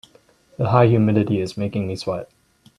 [0.57, 2.27] The high humidity is making me sweat.